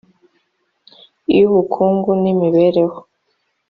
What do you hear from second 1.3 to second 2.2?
iy ubukungu